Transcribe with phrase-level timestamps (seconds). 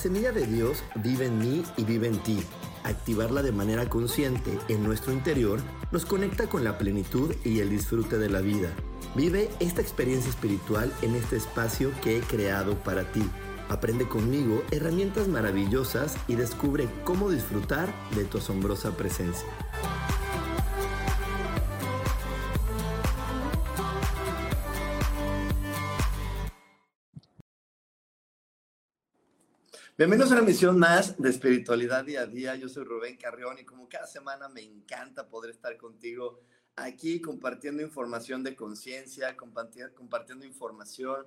[0.00, 2.42] Semilla de Dios vive en mí y vive en ti.
[2.82, 5.60] Activarla de manera consciente en nuestro interior
[5.92, 8.70] nos conecta con la plenitud y el disfrute de la vida.
[9.14, 13.22] Vive esta experiencia espiritual en este espacio que he creado para ti
[13.70, 19.46] Aprende conmigo herramientas maravillosas y descubre cómo disfrutar de tu asombrosa presencia.
[30.00, 32.56] Bienvenidos a una emisión más de Espiritualidad Día a Día.
[32.56, 36.40] Yo soy Rubén Carrión y como cada semana me encanta poder estar contigo
[36.74, 41.26] aquí compartiendo información de conciencia, compartiendo información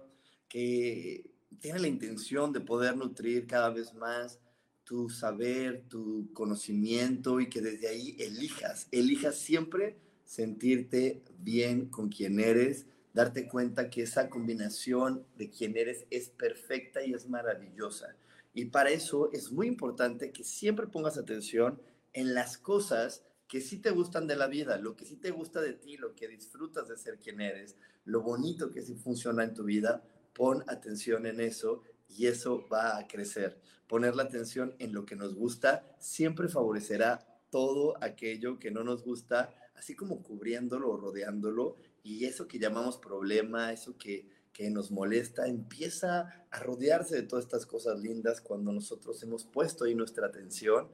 [0.50, 1.24] que
[1.60, 4.40] tiene la intención de poder nutrir cada vez más
[4.84, 12.40] tu saber, tu conocimiento y que desde ahí elijas, elijas siempre sentirte bien con quien
[12.40, 18.16] eres, darte cuenta que esa combinación de quien eres es perfecta y es maravillosa.
[18.54, 21.80] Y para eso es muy importante que siempre pongas atención
[22.14, 25.62] en las cosas que sí te gustan de la vida, lo que sí te gusta
[25.62, 29.54] de ti, lo que disfrutas de ser quien eres, lo bonito que sí funciona en
[29.54, 30.04] tu vida,
[30.34, 33.60] pon atención en eso y eso va a crecer.
[33.88, 39.04] Poner la atención en lo que nos gusta siempre favorecerá todo aquello que no nos
[39.04, 44.92] gusta, así como cubriéndolo o rodeándolo, y eso que llamamos problema, eso que, que nos
[44.92, 50.28] molesta, empieza a rodearse de todas estas cosas lindas cuando nosotros hemos puesto ahí nuestra
[50.28, 50.90] atención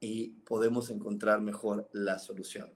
[0.00, 2.72] y podemos encontrar mejor la solución.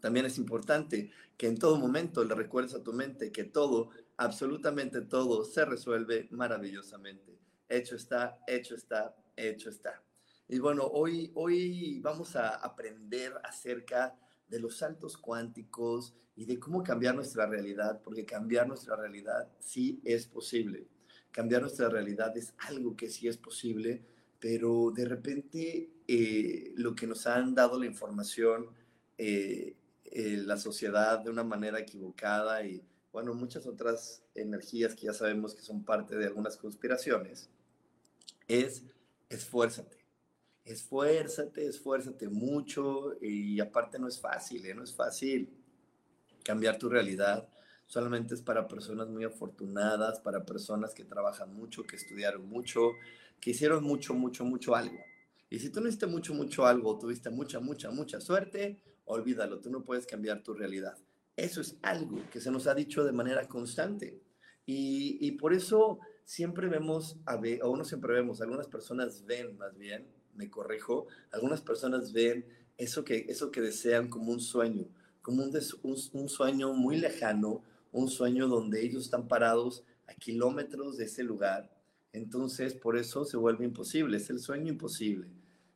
[0.00, 5.00] También es importante que en todo momento le recuerdes a tu mente que todo absolutamente
[5.00, 7.38] todo se resuelve maravillosamente.
[7.68, 10.02] Hecho está, hecho está, hecho está.
[10.46, 14.14] Y bueno, hoy, hoy vamos a aprender acerca
[14.54, 20.00] de los saltos cuánticos y de cómo cambiar nuestra realidad, porque cambiar nuestra realidad sí
[20.04, 20.86] es posible.
[21.32, 24.04] Cambiar nuestra realidad es algo que sí es posible,
[24.38, 28.68] pero de repente eh, lo que nos han dado la información,
[29.18, 32.80] eh, eh, la sociedad de una manera equivocada y
[33.12, 37.50] bueno, muchas otras energías que ya sabemos que son parte de algunas conspiraciones,
[38.46, 38.84] es
[39.28, 40.03] esfuérzate.
[40.64, 44.74] Esfuérzate, esfuérzate mucho y aparte no es fácil, ¿eh?
[44.74, 45.50] no es fácil
[46.42, 47.48] cambiar tu realidad.
[47.86, 52.92] Solamente es para personas muy afortunadas, para personas que trabajan mucho, que estudiaron mucho,
[53.40, 54.98] que hicieron mucho, mucho, mucho algo.
[55.50, 59.70] Y si tú no hiciste mucho, mucho algo, tuviste mucha, mucha, mucha suerte, olvídalo, tú
[59.70, 60.96] no puedes cambiar tu realidad.
[61.36, 64.18] Eso es algo que se nos ha dicho de manera constante.
[64.66, 70.08] Y, por eso siempre vemos, a o no siempre vemos, algunas personas ven más bien,
[70.36, 72.44] me corrijo, algunas personas ven
[72.78, 74.86] eso que, eso que desean como un sueño,
[75.22, 75.52] como un,
[76.12, 77.62] un, sueño muy lejano,
[77.92, 81.70] un sueño donde ellos están parados a kilómetros de ese lugar.
[82.12, 85.28] Entonces, por eso se vuelve imposible, es el sueño imposible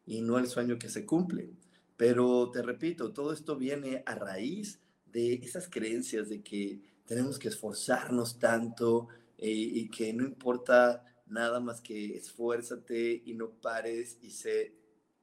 [0.06, 1.50] y no el sueño que se cumple.
[1.96, 7.48] Pero te repito, todo esto viene a raíz de esas creencias de que tenemos que
[7.48, 9.08] esforzarnos tanto
[9.38, 14.74] eh, y que no importa nada más que esfuérzate y no pares y sé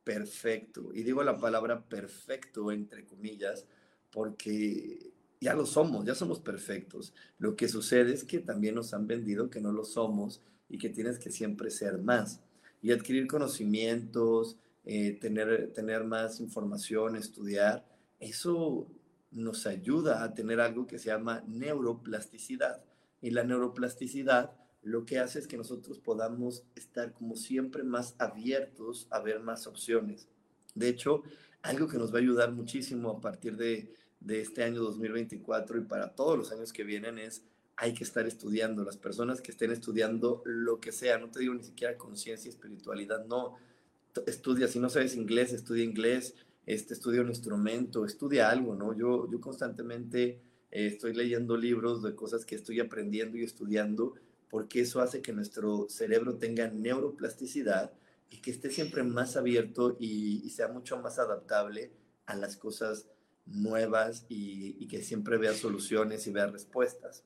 [0.03, 0.91] perfecto.
[0.93, 3.65] Y digo la palabra perfecto entre comillas
[4.11, 5.11] porque
[5.41, 7.13] ya lo somos, ya somos perfectos.
[7.37, 10.89] Lo que sucede es que también nos han vendido que no lo somos y que
[10.89, 12.41] tienes que siempre ser más
[12.81, 17.83] y adquirir conocimientos, eh, tener, tener más información, estudiar.
[18.19, 18.87] Eso
[19.31, 22.83] nos ayuda a tener algo que se llama neuroplasticidad.
[23.21, 24.51] Y la neuroplasticidad
[24.85, 29.65] lo que hace es que nosotros podamos estar como siempre más abiertos a ver más
[29.65, 30.27] opciones.
[30.75, 31.23] De hecho,
[31.63, 35.85] algo que nos va a ayudar muchísimo a partir de, de este año 2024 y
[35.85, 37.43] para todos los años que vienen es
[37.77, 38.83] hay que estar estudiando.
[38.83, 43.25] Las personas que estén estudiando lo que sea, no te digo ni siquiera conciencia espiritualidad,
[43.25, 43.57] no.
[44.27, 46.35] Estudia, si no sabes inglés, estudia inglés,
[46.67, 48.95] este, estudia un instrumento, estudia algo, ¿no?
[48.95, 54.13] Yo, yo constantemente eh, estoy leyendo libros de cosas que estoy aprendiendo y estudiando
[54.49, 57.93] porque eso hace que nuestro cerebro tenga neuroplasticidad
[58.29, 61.91] y que esté siempre más abierto y, sea mucho más adaptable
[62.25, 63.07] a las cosas
[63.45, 67.23] nuevas y, que siempre vea soluciones y vea respuestas.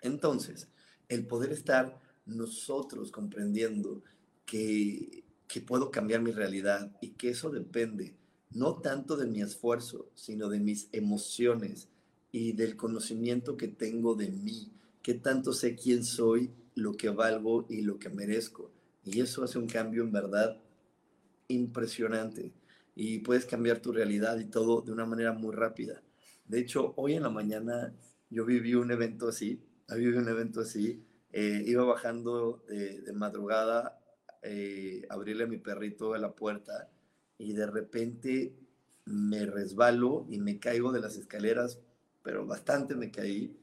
[0.00, 0.68] Entonces,
[1.08, 4.02] el poder estar nosotros comprendiendo
[4.46, 8.16] que, que puedo cambiar mi realidad y que eso depende
[8.54, 11.88] no tanto de mi esfuerzo, sino de mis emociones
[12.30, 17.66] y del conocimiento que tengo de mí, que tanto sé quién soy, lo que valgo
[17.68, 18.70] y lo que merezco.
[19.04, 20.60] Y eso hace un cambio en verdad
[21.48, 22.52] impresionante
[22.94, 26.02] y puedes cambiar tu realidad y todo de una manera muy rápida.
[26.46, 27.94] De hecho, hoy en la mañana
[28.30, 29.62] yo viví un evento así,
[29.94, 33.98] viví un evento así, eh, iba bajando de, madrugada,
[34.42, 36.90] eh, abrirle a mi perrito a la puerta
[37.38, 38.54] y de repente
[39.04, 41.80] me resbalo y me caigo de las escaleras,
[42.22, 43.56] pero bastante me caí.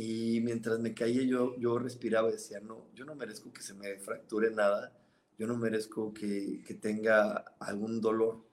[0.00, 3.74] Y mientras me caía yo, yo respiraba y decía, no, yo no merezco que se
[3.74, 4.96] me fracture nada,
[5.38, 8.50] yo no merezco que, que tenga algún dolor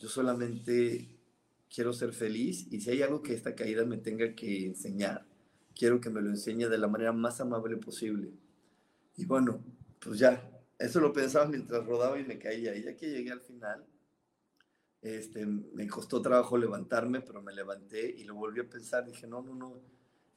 [0.00, 1.20] yo solamente
[1.72, 5.26] quiero ser feliz y si hay algo que esta caída me tenga que enseñar,
[5.74, 8.32] quiero que me lo enseñe de la manera más amable posible.
[9.16, 9.62] Y bueno,
[10.00, 10.42] pues ya,
[10.78, 12.74] eso lo pensaba mientras rodaba y me caía.
[12.74, 13.84] Y ya que llegué al final,
[15.02, 19.04] este, me costó trabajo levantarme, pero me levanté y lo volví a pensar.
[19.04, 19.82] Dije, no, no, no,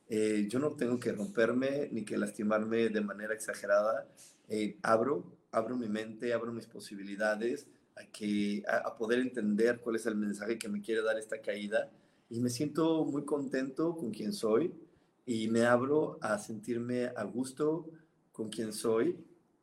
[0.08, 4.08] eh, yo no tengo que romperme ni que lastimarme de manera exagerada.
[4.50, 10.06] Eh, abro, abro mi mente, abro mis posibilidades a, que, a, poder entender cuál es
[10.06, 11.92] el mensaje que me quiere dar esta caída
[12.30, 14.74] y me siento muy contento con quien soy
[15.26, 17.90] y me abro a sentirme a gusto
[18.32, 19.16] con quien soy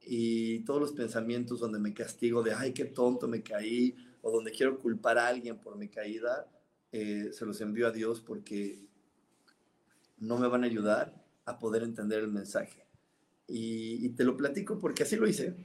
[0.03, 4.53] y todos los pensamientos donde me castigo de, ay, qué tonto me caí o donde
[4.53, 6.49] quiero culpar a alguien por mi caída,
[6.93, 8.90] eh, se los envío a Dios porque
[10.21, 12.87] no me van a ayudar a poder entender el mensaje.
[13.47, 15.57] Y, te lo platico porque así lo hice.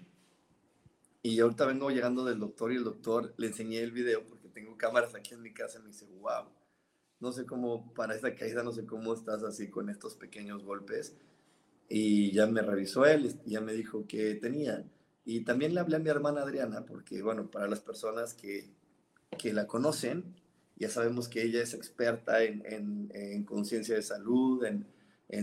[1.22, 4.78] Y ahorita vengo llegando del doctor y el doctor le enseñé el video porque tengo
[4.78, 6.46] cámaras aquí en mi casa y me dice, wow,
[7.20, 11.16] no sé cómo para esta caída, no sé cómo estás así con estos pequeños golpes.
[11.88, 14.84] Y ya me revisó él ya me dijo que tenía.
[15.24, 18.72] Y también le hablé a mi hermana Adriana porque, bueno, para las personas que,
[19.38, 20.36] que la conocen,
[20.78, 24.86] ya sabemos que ella es experta en, en, en conciencia de salud, en,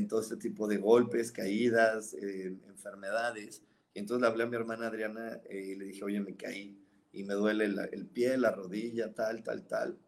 [0.08, 3.62] todo este tipo de golpes, caídas, enfermedades.
[3.94, 6.78] Y entonces le hablé a mi hermana Adriana eh, y le dije, oye, me caí
[7.12, 9.98] y me duele el pie, la rodilla, tal, tal, tal.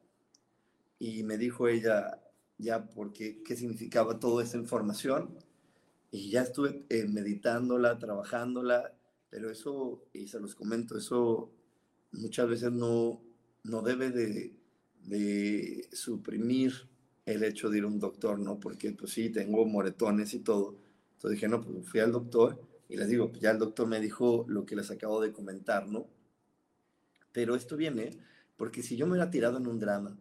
[0.98, 2.22] Y me dijo ella,
[2.56, 5.36] ya, porque qué significaba toda esa información.
[6.10, 8.94] Y ya estuve eh, meditándola, trabajándola,
[9.28, 11.50] pero eso, y se los comento, eso
[12.12, 13.20] muchas veces no,
[13.64, 14.54] no debe de,
[15.04, 16.72] de suprimir
[17.26, 18.60] el hecho de ir a un doctor, ¿no?
[18.60, 20.76] Porque pues sí, tengo moretones y todo.
[21.14, 24.44] Entonces dije, no, pues fui al doctor y les digo, ya el doctor me dijo
[24.48, 26.06] lo que les acabo de comentar, ¿no?
[27.32, 28.10] Pero esto viene
[28.56, 30.16] porque si yo me hubiera tirado en un drama,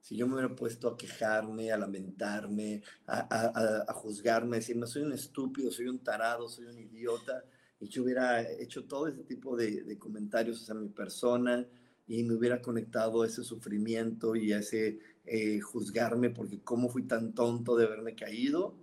[0.00, 5.12] si yo me hubiera puesto a quejarme, a lamentarme, a, juzgarme, a decirme, soy un
[5.12, 7.42] estúpido, soy un tarado, soy un idiota,
[7.80, 11.66] y yo hubiera hecho todo ese tipo de, comentarios hacia mi persona
[12.06, 17.34] y me hubiera conectado ese sufrimiento y a ese eh, juzgarme porque cómo fui tan
[17.34, 18.76] tonto de haberme caído,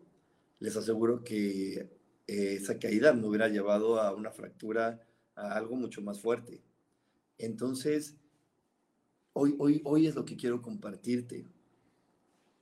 [0.59, 1.89] les aseguro que
[2.27, 5.01] eh, esa caída me hubiera llevado a una fractura,
[5.35, 6.61] a algo mucho más fuerte.
[7.37, 8.17] Entonces,
[9.33, 11.45] hoy, hoy, hoy es lo que quiero compartirte.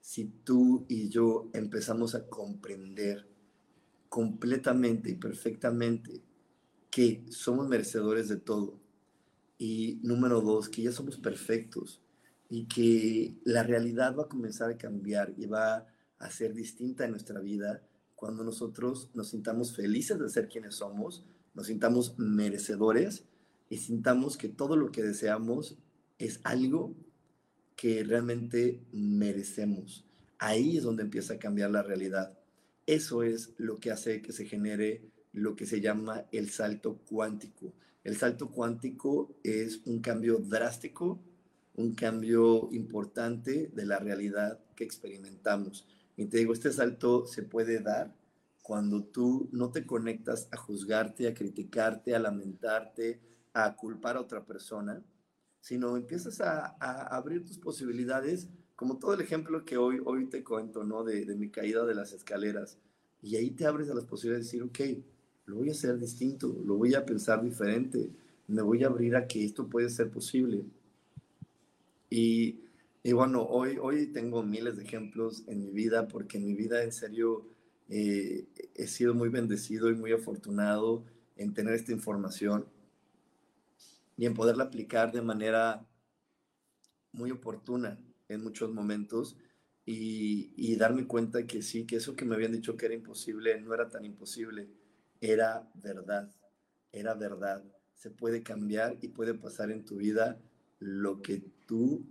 [0.00, 3.28] Si tú y yo empezamos a comprender
[4.08, 6.22] completamente y perfectamente
[6.90, 8.81] que somos merecedores de todo,
[9.62, 12.02] y número dos, que ya somos perfectos
[12.50, 15.86] y que la realidad va a comenzar a cambiar y va
[16.18, 17.80] a ser distinta en nuestra vida,
[18.16, 23.24] cuando nosotros nos sintamos felices de ser quienes somos, nos sintamos merecedores
[23.70, 25.78] y sintamos que todo lo que deseamos
[26.18, 26.96] es algo
[27.76, 30.04] que realmente merecemos.
[30.40, 32.36] Ahí es donde empieza a cambiar la realidad.
[32.84, 37.72] Eso es lo que hace que se genere lo que se llama el salto cuántico.
[38.04, 41.20] El salto cuántico es un cambio drástico,
[41.74, 45.86] un cambio importante de la realidad que experimentamos.
[46.16, 48.14] Y te digo, este salto se puede dar
[48.60, 53.20] cuando tú no te conectas a juzgarte, a criticarte, a lamentarte,
[53.52, 55.02] a culpar a otra persona,
[55.60, 60.82] sino empiezas a, abrir tus posibilidades, como todo el ejemplo que hoy, hoy te cuento,
[60.84, 61.04] ¿no?
[61.04, 62.78] De, de mi caída de las escaleras.
[63.20, 65.04] Y ahí te abres a las posibilidades de decir, ok,
[65.46, 68.10] lo voy a hacer distinto, lo voy a pensar diferente,
[68.48, 70.64] me voy a abrir a que esto puede ser posible.
[72.10, 72.62] Y
[73.04, 76.84] y bueno, hoy, hoy tengo miles de ejemplos en mi vida, porque en mi vida
[76.84, 77.48] en serio
[77.88, 78.46] eh,
[78.76, 81.04] he sido muy bendecido y muy afortunado
[81.36, 82.64] en tener esta información
[84.16, 85.84] y en poderla aplicar de manera
[87.10, 89.36] muy oportuna en muchos momentos
[89.84, 93.60] y, y, darme cuenta que sí, que eso que me habían dicho que era imposible
[93.60, 94.68] no era tan imposible,
[95.22, 96.28] era verdad,
[96.90, 97.64] era verdad.
[97.94, 100.38] Se puede cambiar y puede pasar en tu vida
[100.80, 102.04] lo que tú,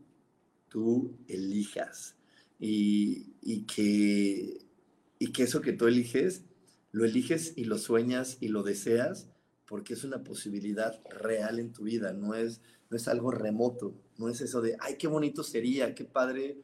[0.70, 2.15] tú elijas.
[2.58, 4.65] Y, y, que,
[5.20, 6.46] y que eso que tú eliges,
[6.94, 9.27] lo eliges y lo sueñas y lo deseas
[9.65, 14.27] porque es una posibilidad real en tu vida, no es, no es algo remoto, no
[14.30, 16.58] es eso de, ay, qué bonito sería, qué padre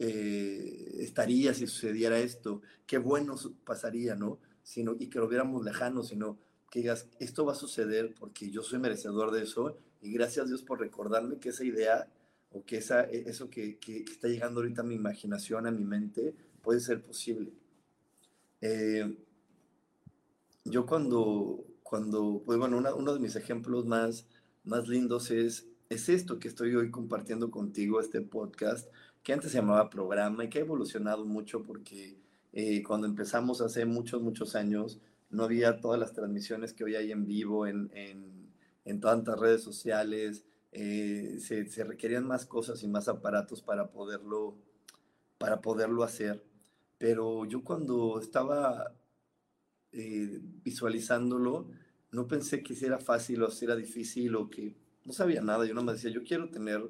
[0.00, 4.40] eh, estaría si sucediera esto, qué bueno pasaría, ¿no?
[4.68, 6.36] Sino, y que lo viéramos lejano, sino
[6.70, 10.62] que digas, esto va a suceder porque yo soy merecedor de eso y gracias Dios
[10.62, 12.06] por recordarme que esa idea
[12.50, 15.86] o que esa, e, eso que, que está llegando ahorita a mi imaginación, a mi
[15.86, 17.50] mente, puede ser posible.
[18.60, 19.16] Eh,
[20.66, 24.26] yo cuando, cuando, pues bueno, uno de mis ejemplos más,
[24.64, 29.56] más lindos es, es esto que estoy hoy compartiendo contigo, este podcast, que antes se
[29.56, 32.18] llamaba programa y que ha evolucionado mucho porque
[32.52, 35.00] eh, cuando empezamos hace muchos, muchos años,
[35.30, 40.46] no había todas las transmisiones que hoy hay en vivo, en, en, tantas redes sociales,
[40.72, 44.56] eh, se, requerían más cosas y más aparatos para poderlo,
[45.36, 46.42] para poderlo hacer.
[46.96, 48.94] Pero yo cuando estaba
[49.92, 51.68] eh, visualizándolo,
[52.10, 54.74] no pensé que si era fácil o si era difícil o que
[55.04, 55.66] no sabía nada.
[55.66, 56.82] Yo no me decía, yo quiero tener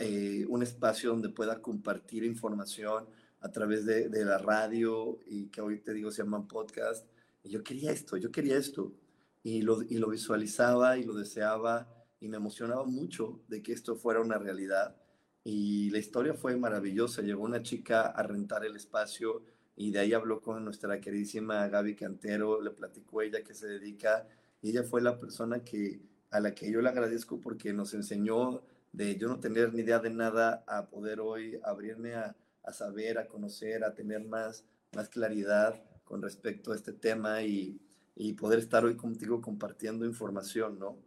[0.00, 3.06] eh, un espacio donde pueda compartir información
[3.44, 7.06] a través de, de, la radio y que hoy te digo se llaman podcast.
[7.42, 8.94] Y yo quería esto, yo quería esto.
[9.42, 11.86] Y lo, y lo visualizaba y lo deseaba
[12.20, 14.96] y me emocionaba mucho de que esto fuera una realidad.
[15.44, 17.20] Y la historia fue maravillosa.
[17.20, 19.42] Llegó una chica a rentar el espacio
[19.76, 24.26] y de ahí habló con nuestra queridísima Gaby Cantero, le platicó ella que se dedica
[24.62, 28.62] y ella fue la persona que a la que yo le agradezco porque nos enseñó
[28.92, 33.18] de yo no tener ni idea de nada a poder hoy abrirme a, a saber,
[33.18, 37.80] a conocer, a tener más, más claridad con respecto a este tema y,
[38.16, 40.98] y poder estar hoy contigo compartiendo información, ¿no?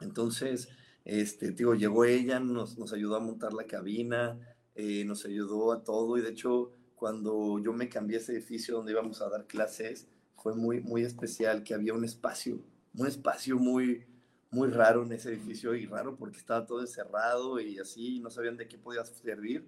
[0.00, 0.68] Entonces,
[1.04, 4.38] este, digo, llegó ella, nos, nos ayudó a montar la cabina,
[4.74, 8.92] eh, nos ayudó a todo y de hecho cuando yo me cambié ese edificio donde
[8.92, 12.60] íbamos a dar clases, fue muy, muy especial que había un espacio,
[12.94, 14.06] un espacio muy,
[14.50, 18.56] muy raro en ese edificio y raro porque estaba todo encerrado y así, no sabían
[18.56, 19.66] de qué podía servir.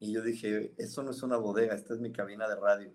[0.00, 2.90] Y yo dije, esto no es una bodega, esta es mi cabina de radio.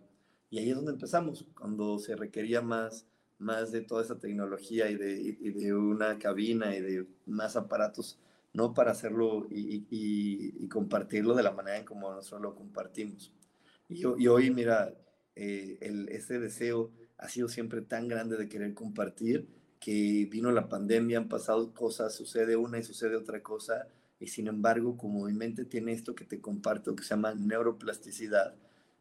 [0.50, 3.06] Y ahí es donde empezamos, cuando se requería más,
[3.38, 8.20] más de toda esa tecnología y de, y de una cabina y de más aparatos,
[8.54, 13.32] no para hacerlo y, y, y, compartirlo de la manera en como nosotros lo compartimos.
[13.90, 14.94] Y hoy, mira,
[15.36, 19.48] eh, el, ese deseo ha sido siempre tan grande de querer compartir
[19.80, 23.88] que vino la pandemia, han pasado cosas, sucede una y sucede otra cosa,
[24.26, 28.56] y sin embargo, como mi mente tiene esto que te comparto, que se llama neuroplasticidad,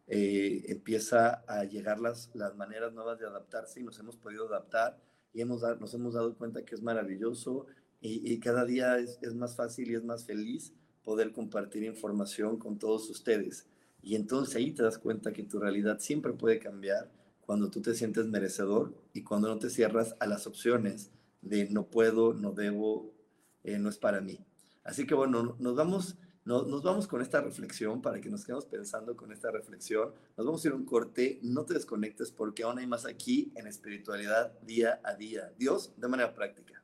[0.07, 5.00] eh, empieza a llegar las, las maneras nuevas de adaptarse y nos hemos podido adaptar
[5.33, 7.64] y hemos, nos hemos dado cuenta que es maravilloso
[8.02, 12.59] y, y cada día es, es, más fácil y es más feliz poder compartir información
[12.59, 13.66] con todos ustedes.
[14.02, 17.95] Y entonces ahí te das cuenta que tu realidad siempre puede cambiar cuando tú te
[17.95, 23.14] sientes merecedor y cuando no te cierras a las opciones de no puedo, no debo,
[23.62, 24.45] eh, no es para mí.
[24.85, 28.67] Así que bueno, nos vamos, no, nos vamos con esta reflexión para que nos quedemos
[28.67, 30.12] pensando con esta reflexión.
[30.37, 33.53] Nos vamos a ir a un corte, no te desconectes porque aún hay más aquí
[33.57, 35.53] en espiritualidad día a día.
[35.59, 36.84] Dios de manera práctica.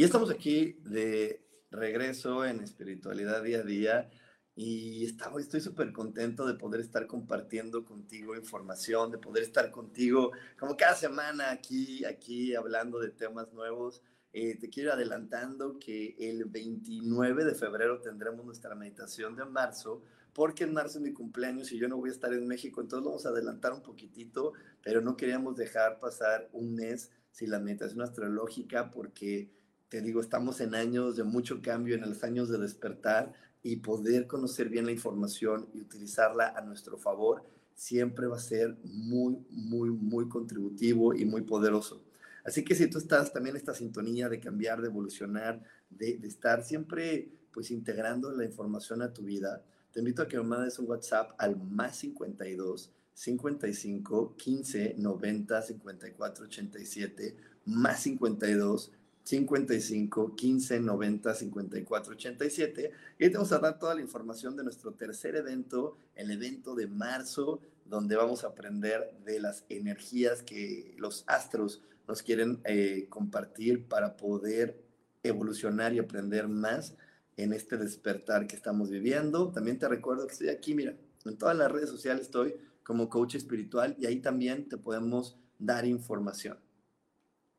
[0.00, 4.10] Y estamos aquí de regreso en espiritualidad día a día
[4.54, 10.32] y estaba, estoy súper contento de poder estar compartiendo contigo información, de poder estar contigo
[10.58, 14.00] como cada semana aquí, aquí hablando de temas nuevos.
[14.32, 20.02] Eh, te quiero adelantando que el 29 de febrero tendremos nuestra meditación de marzo,
[20.32, 23.04] porque en marzo es mi cumpleaños y yo no voy a estar en México, entonces
[23.04, 28.00] vamos a adelantar un poquitito, pero no queríamos dejar pasar un mes sin la meditación
[28.00, 29.59] astrológica porque
[29.90, 34.28] te digo, estamos en años de mucho cambio, en los años de despertar y poder
[34.28, 37.44] conocer bien la información y utilizarla a nuestro favor
[37.74, 42.04] siempre va a ser muy, muy, muy contributivo y muy poderoso.
[42.44, 46.28] Así que si tú estás también en esta sintonía de cambiar, de evolucionar, de, de,
[46.28, 50.78] estar siempre pues integrando la información a tu vida, te invito a que me mandes
[50.78, 58.92] un WhatsApp al más 52 55 15 90 54 87 más 52
[59.30, 62.90] 55 15 90 54 87.
[63.18, 66.88] Y te vamos a dar toda la información de nuestro tercer evento, el evento de
[66.88, 73.86] marzo, donde vamos a aprender de las energías que los astros nos quieren eh, compartir
[73.86, 74.82] para poder
[75.22, 76.96] evolucionar y aprender más
[77.36, 79.52] en este despertar que estamos viviendo.
[79.52, 83.36] También te recuerdo que estoy aquí, mira, en todas las redes sociales estoy como coach
[83.36, 86.58] espiritual y ahí también te podemos dar información.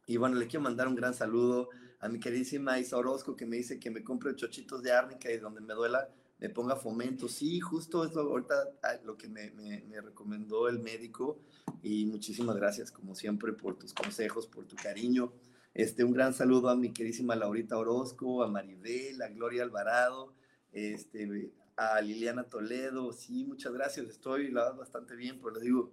[0.05, 3.57] Y bueno, le quiero mandar un gran saludo a mi queridísima Isa Orozco que me
[3.57, 6.09] dice que me compre chochitos de árnica y donde me duela
[6.41, 7.29] me ponga fomento.
[7.29, 11.39] Sí, justo es lo, ahorita ah, lo que me, me, me, recomendó el médico
[11.83, 15.31] y muchísimas gracias como siempre por tus consejos, por tu cariño.
[15.73, 20.33] Este, un gran saludo a mi queridísima Laurita Orozco, a Maribel, a Gloria Alvarado,
[20.71, 23.13] este, a Liliana Toledo.
[23.13, 24.07] Sí, muchas gracias.
[24.07, 25.91] Estoy la bastante bien, pero le digo,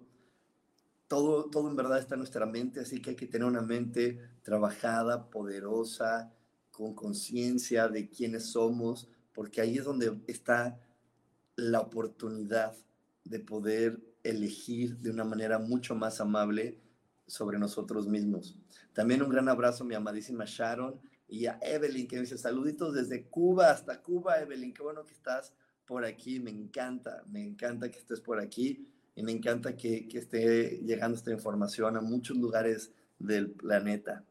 [1.09, 4.19] todo, todo en verdad está en nuestra mente, así que hay que tener una mente
[4.43, 6.31] trabajada, poderosa,
[6.71, 10.79] con conciencia de quiénes somos, porque ahí es donde está
[11.55, 12.77] la oportunidad
[13.25, 16.79] de poder elegir de una manera mucho más amable
[17.25, 18.57] sobre nosotros mismos.
[18.93, 23.25] También un gran abrazo mi amadísima Sharon y a Evelyn que me dice saluditos desde
[23.25, 25.53] Cuba hasta Cuba, Evelyn, qué bueno que estás
[25.85, 30.19] por aquí, me encanta, me encanta que estés por aquí y me encanta que, que,
[30.19, 34.23] esté llegando esta información a muchos lugares del planeta.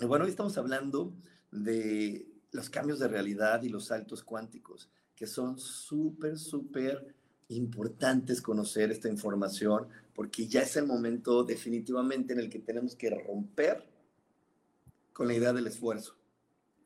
[0.00, 1.14] Bueno, hoy estamos hablando
[1.50, 7.14] de los cambios de realidad y los saltos cuánticos, que son súper, súper
[7.48, 13.10] importantes conocer esta información, porque ya es el momento definitivamente en el que tenemos que
[13.10, 13.86] romper
[15.12, 16.16] con la idea del esfuerzo,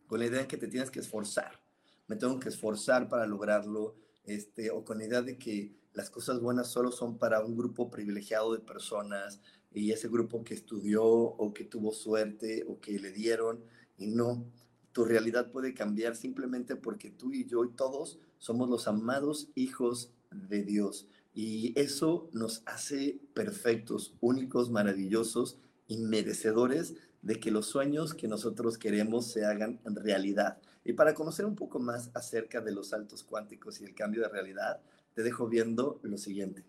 [0.07, 1.61] con la idea de que te tienes que esforzar.
[2.07, 3.96] Me tengo que esforzar para lograrlo,
[4.35, 7.90] este, o con la idea de que las cosas buenas solo son para un grupo
[7.90, 9.40] privilegiado de personas
[9.73, 13.64] y ese grupo que estudió o que tuvo suerte o que le dieron
[13.99, 14.45] y no,
[14.93, 20.12] tu realidad puede cambiar simplemente porque tú y yo y todos somos los amados hijos
[20.31, 28.14] de Dios y eso nos hace perfectos, únicos, maravillosos y merecedores de que los sueños
[28.14, 30.59] que nosotros queremos se hagan realidad.
[30.85, 34.29] Y para conocer un poco más acerca de los saltos cuánticos y el cambio de
[34.29, 34.81] realidad,
[35.14, 36.64] te dejo viendo lo siguiente.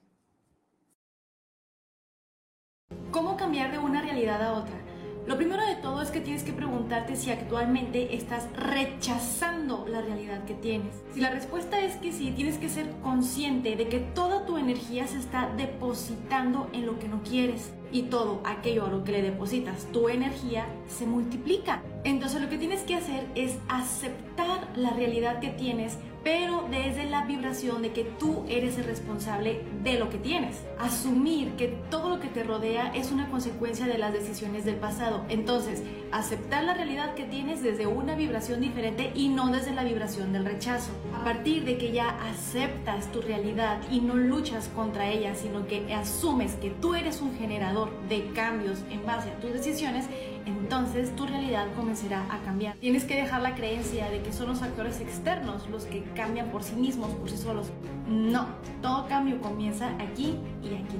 [3.11, 4.80] ¿Cómo cambiar de una realidad a otra?
[5.27, 10.45] Lo primero de todo es que tienes que preguntarte si actualmente estás rechazando la realidad
[10.45, 10.95] que tienes.
[11.13, 15.05] Si la respuesta es que sí, tienes que ser consciente de que toda tu energía
[15.07, 19.21] se está depositando en lo que no quieres y todo aquello a lo que le
[19.21, 21.83] depositas tu energía se multiplica.
[22.03, 27.25] Entonces lo que tienes que hacer es aceptar la realidad que tienes pero desde la
[27.25, 30.57] vibración de que tú eres el responsable de lo que tienes.
[30.79, 35.23] Asumir que todo lo que te rodea es una consecuencia de las decisiones del pasado.
[35.29, 35.81] Entonces,
[36.11, 40.45] aceptar la realidad que tienes desde una vibración diferente y no desde la vibración del
[40.45, 40.91] rechazo.
[41.15, 45.93] A partir de que ya aceptas tu realidad y no luchas contra ella, sino que
[45.93, 50.05] asumes que tú eres un generador de cambios en base a tus decisiones,
[50.45, 52.77] entonces tu realidad comenzará a cambiar.
[52.77, 56.63] Tienes que dejar la creencia de que son los factores externos los que cambian por
[56.63, 57.67] sí mismos, por sí solos.
[58.07, 58.47] No,
[58.81, 60.97] todo cambio comienza aquí y aquí.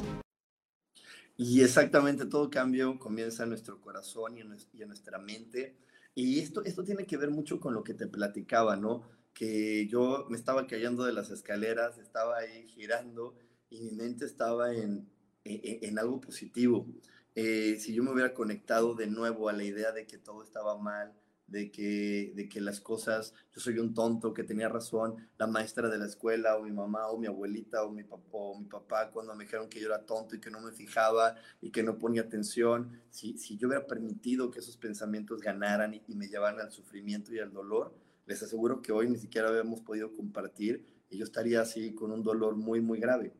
[1.37, 5.75] Y exactamente todo cambio comienza en nuestro corazón y en, nuestra mente.
[6.13, 9.03] Y esto, esto tiene que ver mucho con lo que te platicaba, ¿no?
[9.33, 13.35] Que yo me estaba cayendo de las escaleras, estaba ahí girando
[13.69, 15.09] y mi mente estaba en,
[15.43, 16.85] en, en algo positivo.
[17.35, 20.77] Eh, si yo me hubiera conectado de nuevo a la idea de que todo estaba
[20.77, 21.13] mal,
[21.47, 25.89] de que, de que las cosas, yo soy un tonto, que tenía razón la maestra
[25.89, 29.11] de la escuela o mi mamá o mi abuelita o mi, papá, o mi papá
[29.11, 31.97] cuando me dijeron que yo era tonto y que no me fijaba y que no
[31.97, 36.61] ponía atención, si, si yo hubiera permitido que esos pensamientos ganaran y, y me llevaran
[36.61, 37.93] al sufrimiento y al dolor,
[38.25, 42.23] les aseguro que hoy ni siquiera habíamos podido compartir y yo estaría así con un
[42.23, 43.33] dolor muy, muy grave.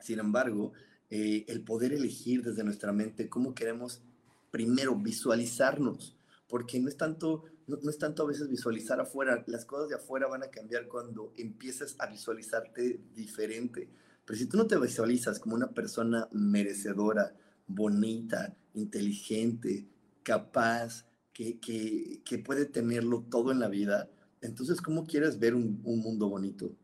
[0.00, 0.72] Sin embargo,
[1.10, 4.02] eh, el poder elegir desde nuestra mente cómo queremos
[4.50, 6.16] primero visualizarnos,
[6.48, 10.26] porque no es tanto, no, es tanto a veces visualizar afuera, las cosas de afuera
[10.26, 13.88] van a cambiar cuando empieces a visualizarte diferente.
[14.24, 17.34] Pero si tú no te visualizas como una persona merecedora,
[17.66, 19.86] bonita, inteligente,
[20.22, 24.08] capaz, que, que, puede tenerlo todo en la vida,
[24.40, 26.74] entonces, ¿cómo quieres ver un mundo bonito?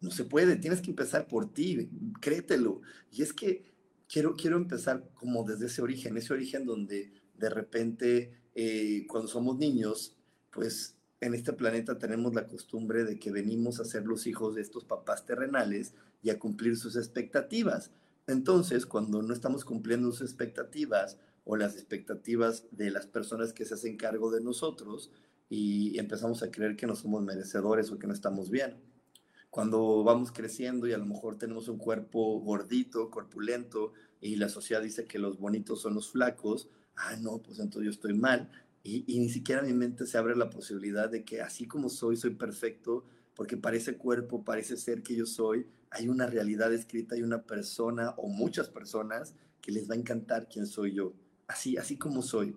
[0.00, 1.88] No se puede, tienes que empezar por ti,
[2.20, 2.82] créetelo.
[3.10, 3.64] Y es que
[4.08, 9.58] quiero, quiero empezar como desde ese origen, ese origen donde de repente eh, cuando somos
[9.58, 10.14] niños,
[10.50, 14.62] pues en este planeta tenemos la costumbre de que venimos a ser los hijos de
[14.62, 17.90] estos papás terrenales y a cumplir sus expectativas.
[18.26, 23.74] Entonces, cuando no estamos cumpliendo sus expectativas o las expectativas de las personas que se
[23.74, 25.10] hacen cargo de nosotros
[25.48, 28.76] y empezamos a creer que no somos merecedores o que no estamos bien
[29.56, 34.82] cuando vamos creciendo y a lo mejor tenemos un cuerpo gordito, corpulento, y la sociedad
[34.82, 38.50] dice que los bonitos son los flacos, ah, no, pues entonces yo estoy mal.
[38.82, 42.18] Y, ni siquiera en mi mente se abre la posibilidad de que así como soy,
[42.18, 47.14] soy perfecto, porque para ese cuerpo, parece ser que yo soy, hay una realidad escrita,
[47.14, 51.14] hay una persona o muchas personas que les va a encantar quién soy yo,
[51.46, 52.54] así, así como soy.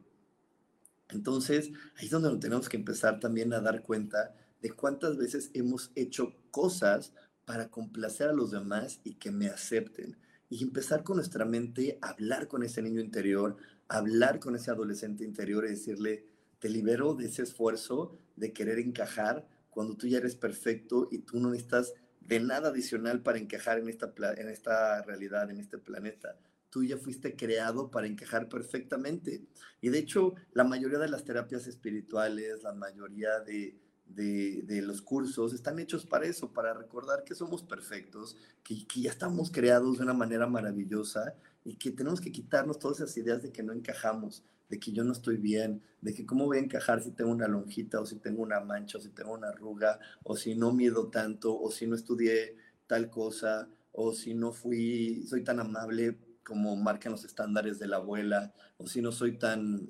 [1.07, 5.51] Entonces, ahí es donde nos tenemos que empezar también a dar cuenta de cuántas veces
[5.53, 7.13] hemos hecho cosas
[7.45, 10.17] para complacer a los demás y que me acepten.
[10.49, 15.65] Y empezar con nuestra mente, hablar con ese niño interior, hablar con ese adolescente interior
[15.65, 16.25] y decirle,
[16.59, 21.39] te libero de ese esfuerzo de querer encajar cuando tú ya eres perfecto y tú
[21.39, 26.37] no necesitas de nada adicional para encajar en esta, en esta realidad, en este planeta.
[26.69, 29.47] Tú ya fuiste creado para encajar perfectamente.
[29.81, 33.79] Y de hecho, la mayoría de las terapias espirituales, la mayoría de,
[34.15, 39.51] de, los cursos están hechos para eso, para recordar que somos perfectos, que, ya estamos
[39.51, 43.63] creados de una manera maravillosa y que tenemos que quitarnos todas esas ideas de que
[43.63, 47.11] no encajamos, de que yo no estoy bien, de que cómo voy a encajar si
[47.11, 50.55] tengo una lonjita o si tengo una mancha o si tengo una arruga o si
[50.55, 52.55] no miedo tanto o si no estudié
[52.87, 57.97] tal cosa o si no fui, soy tan amable como marcan los estándares de la
[57.97, 59.89] abuela o si no soy tan,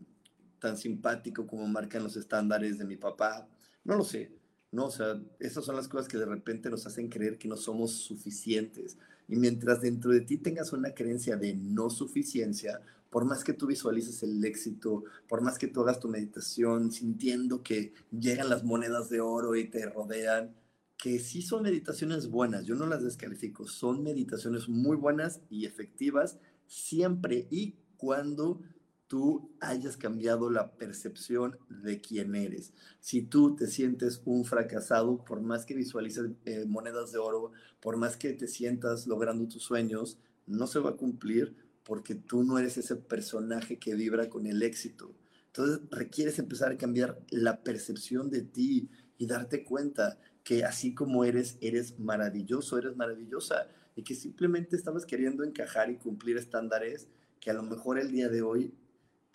[0.60, 3.48] tan simpático como marcan los estándares de mi papá
[3.90, 4.32] no lo sé,
[4.72, 4.86] ¿no?
[4.86, 7.92] O sea, esas son las cosas que de repente nos hacen creer que no somos
[7.92, 8.98] suficientes.
[9.28, 13.66] Y mientras dentro de ti tengas una creencia de no suficiencia, por más que tú
[13.66, 19.10] visualices el éxito, por más que tú hagas tu meditación sintiendo que llegan las monedas
[19.10, 20.56] de oro y te rodean,
[20.96, 26.38] que sí son meditaciones buenas, yo no las descalifico, son meditaciones muy buenas y efectivas
[26.68, 28.62] siempre y cuando
[29.10, 32.74] tú hayas cambiado la percepción de quién eres.
[33.00, 37.98] Si tú te sientes un fracasado, por más que visualices eh, monedas de oro, por
[37.98, 42.60] más que te sientas logrando tus sueños, no se va a cumplir porque tú no
[42.60, 45.12] eres ese personaje que vibra con el éxito.
[45.48, 51.26] Entonces requieres empezar a cambiar la percepción de ti y darte cuenta que así como
[51.26, 57.08] eres, eres maravilloso, eres maravillosa y que simplemente estabas queriendo encajar y cumplir estándares
[57.40, 58.72] que a lo mejor el día de hoy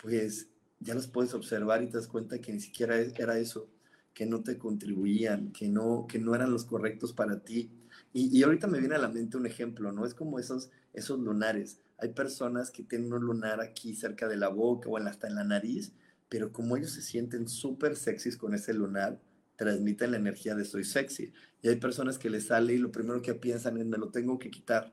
[0.02, 0.48] pues
[0.80, 3.68] ya los puedes observar y te das cuenta que ni siquiera era eso,
[4.12, 7.70] que no te contribuían, que no, que no eran los correctos para ti.
[8.12, 10.06] Y, ahorita me viene a la mente un ejemplo, ¿no?
[10.06, 11.80] Es como esos, esos lunares.
[11.98, 15.44] Hay personas que tienen un lunar aquí cerca de la boca o hasta en la
[15.44, 15.92] nariz,
[16.28, 19.20] pero como ellos se sienten súper sexys con ese lunar,
[19.56, 21.32] transmiten la energía de soy sexy.
[21.62, 24.38] Y hay personas que les sale y lo primero que piensan es me lo tengo
[24.38, 24.92] que quitar.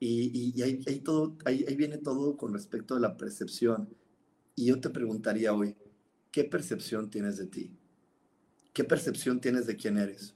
[0.00, 3.94] Y, y, ahí, todo, ahí, ahí viene todo con respecto a la percepción.
[4.60, 5.74] Y yo te preguntaría hoy,
[6.30, 7.70] ¿qué percepción tienes de ti?
[8.74, 10.34] ¿Qué percepción tienes de quién eres?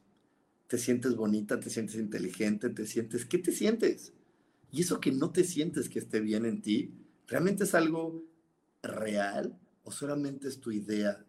[0.67, 1.61] ¿Te sientes bonita?
[1.61, 2.71] ¿Te sientes inteligente?
[2.71, 3.27] ¿Te sientes?
[3.27, 4.15] ¿Qué te sientes?
[4.73, 6.95] Y eso que no te sientes que esté bien en ti,
[7.27, 8.25] ¿realmente es algo
[8.83, 11.23] real o solamente es tu idea?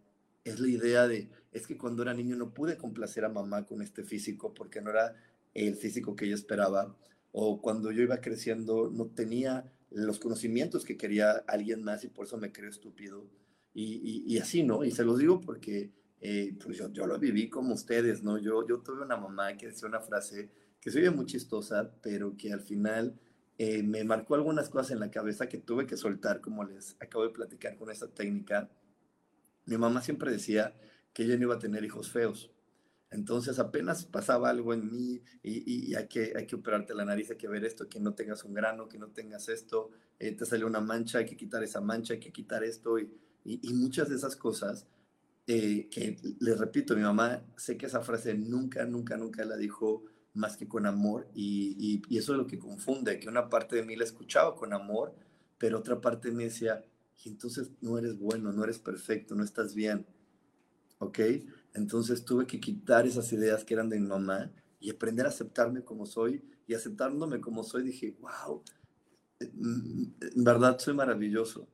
[0.45, 3.81] Es la idea de, es que cuando era niño no pude complacer a mamá con
[3.81, 5.17] este físico porque no era
[5.53, 6.95] el físico que yo esperaba,
[7.33, 12.25] o cuando yo iba creciendo no tenía los conocimientos que quería alguien más y por
[12.25, 13.29] eso me creo estúpido.
[13.73, 14.85] Y, así, ¿no?
[14.85, 18.37] Y se los digo porque eh, pues yo, yo, lo viví como ustedes, ¿no?
[18.37, 22.37] Yo, yo tuve una mamá que decía una frase que se oye muy chistosa, pero
[22.37, 23.19] que al final
[23.57, 27.25] eh, me marcó algunas cosas en la cabeza que tuve que soltar, como les acabo
[27.25, 28.69] de platicar con esa técnica.
[29.65, 30.73] Mi mamá siempre decía
[31.13, 32.51] que yo no iba a tener hijos feos.
[33.15, 37.31] Entonces apenas pasaba algo en mí y, y, hay, que, hay que operarte la nariz,
[37.31, 40.45] hay que ver esto, que no tengas un grano, que no tengas esto, eh, te
[40.45, 43.09] salió una mancha, hay que quitar esa mancha, hay que quitar esto y,
[43.73, 44.87] muchas de esas cosas
[45.47, 50.03] eh, que les repito, mi mamá, sé que esa frase nunca, nunca, nunca la dijo
[50.33, 53.95] más que con amor y, eso es lo que confunde, que una parte de mí
[53.95, 55.15] la escuchaba con amor,
[55.57, 56.83] pero otra parte me decía,
[57.23, 60.05] entonces no eres bueno, no eres perfecto, no estás bien,
[60.99, 61.19] ¿ok?
[61.75, 65.83] Entonces tuve que quitar esas ideas que eran de mi mamá y aprender a aceptarme
[65.83, 68.63] como soy y aceptándome como soy dije, wow,
[69.39, 71.67] en verdad soy maravilloso.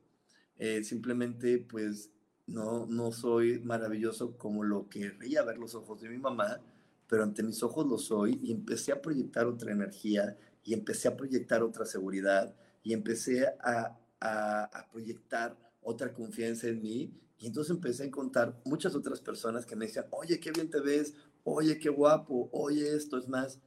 [0.58, 2.10] Eh, simplemente pues
[2.46, 6.60] no, no soy maravilloso como lo querría ver los ojos de mi mamá,
[7.08, 11.16] pero ante mis ojos lo soy y empecé a proyectar otra energía y empecé a
[11.16, 17.12] proyectar otra seguridad y empecé a, a, proyectar otra confianza en mí
[17.42, 20.78] y entonces empecé a encontrar muchas otras personas que me decían, oye, qué bien te
[20.78, 23.58] ves, oye, qué guapo, oye, esto es más.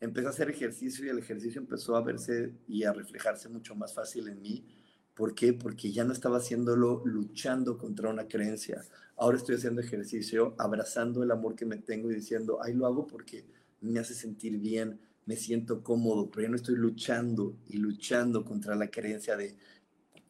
[0.00, 3.94] Empecé a hacer ejercicio y el ejercicio empezó a verse y a reflejarse mucho más
[3.94, 4.66] fácil en mí.
[5.14, 5.52] ¿Por qué?
[5.52, 8.84] Porque ya no estaba haciéndolo luchando contra una creencia,
[9.16, 13.06] Ahora estoy haciendo ejercicio, abrazando el amor que me tengo y diciendo, ay, lo hago
[13.06, 13.44] porque
[13.82, 18.74] me hace sentir bien, me siento cómodo, pero ya no estoy luchando y luchando contra
[18.74, 19.54] la creencia de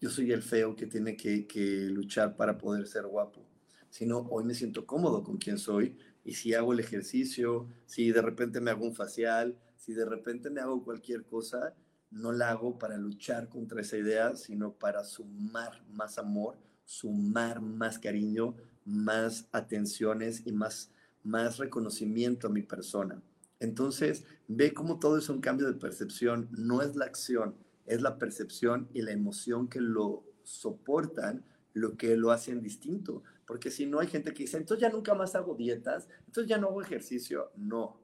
[0.01, 1.47] yo soy el feo que tiene que,
[1.91, 3.47] luchar para poder ser guapo,
[3.91, 8.23] sino hoy me siento cómodo con quien soy y si hago el ejercicio, si de
[8.23, 11.75] repente me hago un facial, si de repente me hago cualquier cosa,
[12.11, 17.99] no la hago para luchar contra esa idea, sino para sumar más amor, sumar más
[17.99, 20.91] cariño, más atenciones y más,
[21.23, 23.23] más reconocimiento a mi persona.
[23.59, 27.55] Entonces, ve cómo todo es un cambio de percepción, no es la acción,
[27.87, 33.23] es la percepción y la emoción que lo soportan lo que lo hacen distinto.
[33.47, 36.59] Porque si no hay gente que dice, entonces ya nunca más hago dietas, entonces ya
[36.59, 37.51] no hago ejercicio.
[37.57, 38.01] No,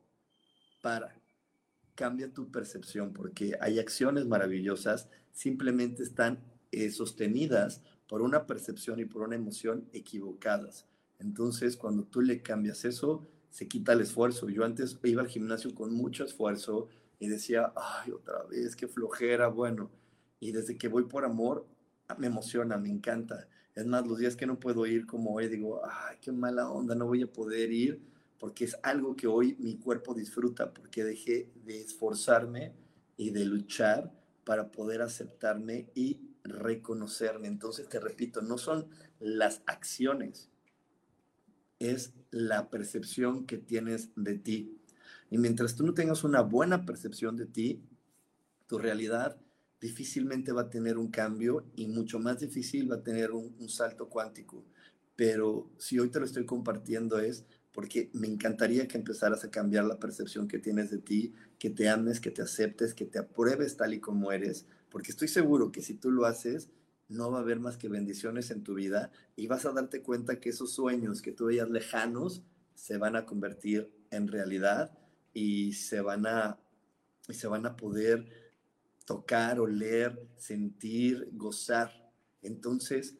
[0.82, 1.20] para,
[1.94, 6.40] cambia tu percepción porque hay acciones maravillosas, simplemente están
[6.72, 10.86] eh, sostenidas por una percepción y por una emoción equivocadas.
[11.18, 14.48] Entonces, cuando tú le cambias eso, se quita el esfuerzo.
[14.50, 19.48] Yo antes iba al gimnasio con mucho esfuerzo y decía, ay, otra vez, qué flojera,
[19.48, 19.90] bueno.
[20.40, 21.66] Y desde que voy por amor,
[22.18, 23.48] me emociona, me encanta.
[23.74, 26.94] Es más, los días que no puedo ir como hoy, digo, ay, qué mala onda,
[26.94, 28.00] no voy a poder ir,
[28.38, 32.74] porque es algo que hoy mi cuerpo disfruta, porque dejé de esforzarme
[33.16, 34.12] y de luchar
[34.44, 37.48] para poder aceptarme y reconocerme.
[37.48, 40.50] Entonces, te repito, no son las acciones,
[41.78, 44.75] es la percepción que tienes de ti.
[45.30, 47.82] Y mientras tú no tengas una buena percepción de ti,
[48.66, 49.40] tu realidad
[49.80, 53.68] difícilmente va a tener un cambio y mucho más difícil va a tener un, un
[53.68, 54.64] salto cuántico.
[55.14, 59.84] Pero si hoy te lo estoy compartiendo es porque me encantaría que empezaras a cambiar
[59.84, 63.76] la percepción que tienes de ti, que te ames, que te aceptes, que te apruebes
[63.76, 66.70] tal y como eres, porque estoy seguro que si tú lo haces,
[67.08, 70.40] no va a haber más que bendiciones en tu vida y vas a darte cuenta
[70.40, 72.42] que esos sueños que tú veías lejanos
[72.74, 74.96] se van a convertir en realidad
[75.36, 76.58] y se van a,
[77.28, 78.26] y se van a poder
[79.04, 82.10] tocar, oler, sentir, gozar.
[82.40, 83.16] Entonces,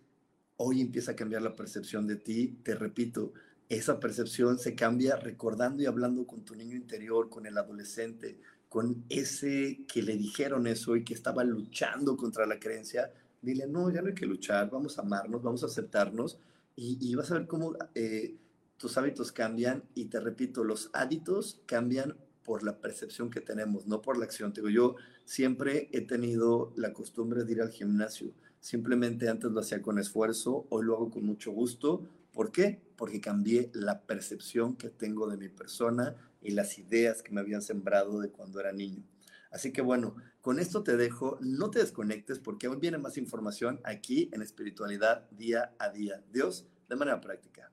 [0.56, 2.58] hoy empieza a cambiar la percepción de ti.
[2.62, 3.34] Te repito,
[3.68, 9.04] esa percepción se cambia recordando y hablando con tu niño interior, con el adolescente, con
[9.10, 13.12] ese que le dijeron eso y que estaba luchando contra la creencia.
[13.42, 16.38] Dile, no, ya no hay que luchar, vamos a amarnos, vamos a aceptarnos
[16.76, 18.36] y, vas a ver cómo eh,
[18.76, 24.02] tus hábitos cambian y te repito, los hábitos cambian por la percepción que tenemos, no
[24.02, 24.52] por la acción.
[24.52, 28.34] Te digo, yo siempre he tenido la costumbre de ir al gimnasio
[28.66, 32.04] Simplemente antes lo hacía con esfuerzo, hoy lo hago con mucho gusto.
[32.32, 32.82] ¿Por qué?
[32.96, 37.62] Porque cambié la percepción que tengo de mi persona y las ideas que me habían
[37.62, 39.04] sembrado de cuando era niño.
[39.52, 43.80] Así que bueno, con esto te dejo, no te desconectes porque hoy viene más información
[43.84, 46.24] aquí en espiritualidad día a día.
[46.32, 47.72] Dios, de manera práctica.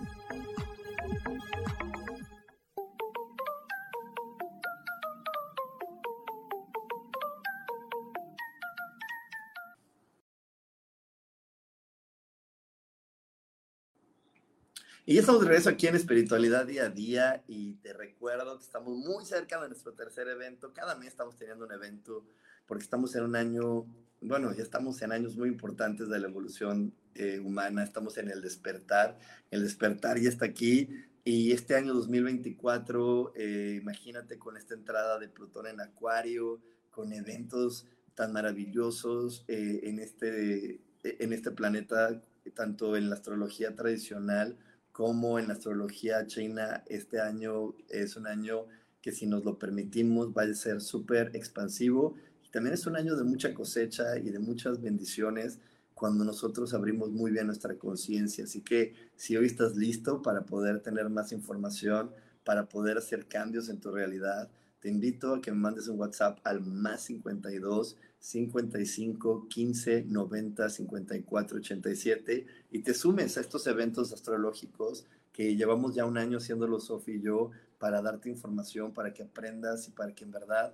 [15.11, 18.63] Y ya estamos de regreso aquí en Espiritualidad Día a Día y te recuerdo que
[18.63, 20.71] estamos muy cerca de nuestro tercer evento.
[20.73, 22.25] Cada mes estamos teniendo un evento
[22.65, 23.87] porque estamos en un año,
[24.21, 28.41] bueno, ya estamos en años muy importantes de la evolución eh, humana, estamos en el
[28.41, 29.19] despertar.
[29.49, 30.87] El despertar ya está aquí
[31.25, 37.85] y este año 2024, eh, imagínate con esta entrada de Plutón en Acuario, con eventos
[38.15, 42.21] tan maravillosos eh, en, este, en este planeta,
[42.53, 44.57] tanto en la astrología tradicional,
[44.91, 48.65] como en la astrología china este año es un año
[49.01, 53.15] que si nos lo permitimos va a ser súper expansivo y también es un año
[53.15, 55.59] de mucha cosecha y de muchas bendiciones
[56.01, 58.45] cuando nosotros abrimos muy bien nuestra conciencia.
[58.45, 62.11] Así que si hoy estás listo para poder tener más información,
[62.43, 64.49] para poder hacer cambios en tu realidad,
[64.81, 71.57] te invito a que me mandes un WhatsApp al más 52 55 15 90 54
[71.57, 77.13] 87 y te sumes a estos eventos astrológicos que llevamos ya un año haciéndolo Sofi
[77.13, 80.73] y yo para darte información, para que aprendas y para que en verdad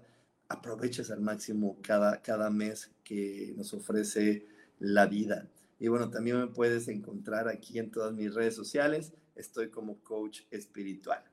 [0.49, 4.47] aproveches al máximo cada, cada mes que nos ofrece
[4.79, 5.47] la vida.
[5.79, 9.13] Y bueno, también me puedes encontrar aquí en todas mis redes sociales.
[9.35, 11.23] Estoy como coach espiritual.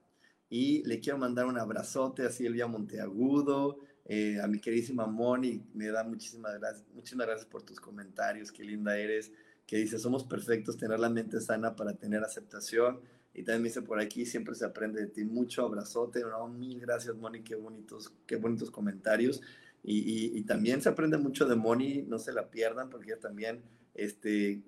[0.48, 5.88] Y le quiero mandar un abrazote a Silvia Monteagudo, eh, a mi queridísima Moni, me
[5.88, 6.84] da muchísimas gracias,
[7.16, 9.32] gracias por tus comentarios, qué linda eres,
[9.66, 13.00] que dice, somos perfectos, tener la mente sana para tener aceptación.
[13.32, 17.16] Y también dice por aquí, siempre se aprende de ti mucho, abrazote, no, mil gracias
[17.16, 19.40] Moni, qué bonitos, qué bonitos comentarios.
[19.82, 23.62] Y, y, también se aprende mucho de Moni, no se la pierdan, porque ella también
[23.94, 24.62] este,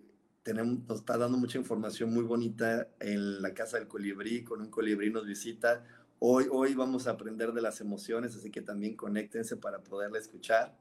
[0.46, 4.70] tenemos, nos está dando mucha información muy bonita en la Casa del Colibrí, con un
[4.70, 5.82] colibrí nos visita
[6.20, 10.78] Hoy, hoy vamos a aprender de las emociones, así que también conéctense para poderla escuchar.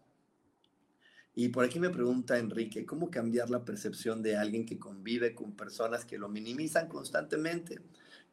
[1.34, 5.55] Y por aquí me pregunta Enrique, ¿cómo cambiar la percepción de alguien que convive con
[5.55, 7.82] personas que lo minimizan constantemente?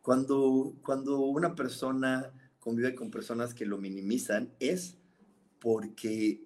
[0.02, 2.30] Cuando, cuando una persona
[2.60, 4.98] convive con personas que lo minimizan es
[5.60, 6.44] porque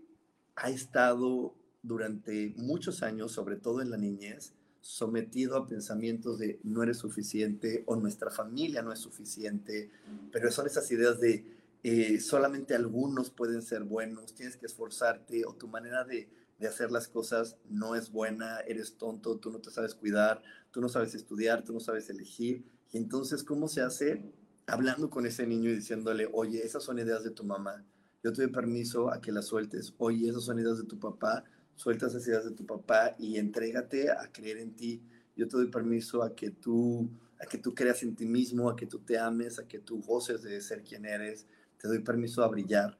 [0.55, 4.56] ha estado durante muchos años, sobre todo en la niñez,
[4.87, 9.91] sometido a pensamientos de no eres suficiente o nuestra familia no es suficiente,
[10.31, 11.45] pero son esas ideas de
[11.83, 16.29] eh, solamente algunos pueden ser buenos, tienes que esforzarte o tu manera de,
[16.61, 20.81] de hacer las cosas no es buena, eres tonto, tú no te sabes cuidar, tú
[20.81, 22.65] no sabes estudiar, tú no sabes elegir.
[22.93, 24.23] Y entonces, ¿cómo se hace?
[24.69, 27.85] Hablando con ese niño y diciéndole, oye, esas son ideas de tu mamá,
[28.23, 31.45] yo te doy permiso a que las sueltes, oye, esas son ideas de tu papá,
[31.77, 35.03] sueltas esas ideas de tu papá y entrégate a creer en ti.
[35.37, 37.09] Yo te doy permiso a que tú
[37.39, 40.01] a que tú creas en ti mismo, a que tú te ames, a que tú
[40.03, 41.47] goces de ser quien eres.
[41.79, 42.99] Te doy permiso a brillar,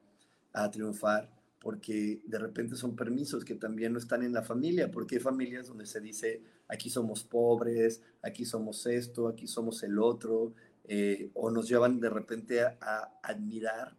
[0.53, 5.17] a triunfar, porque de repente son permisos que también no están en la familia, porque
[5.17, 10.53] hay familias donde se dice, aquí somos pobres, aquí somos esto, aquí somos el otro,
[10.85, 13.97] eh, o nos llevan de repente a, a admirar